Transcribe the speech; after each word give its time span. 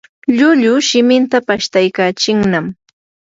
lllullu 0.31 0.71
shimintan 0.87 1.45
pashtaykachinnam. 1.51 2.65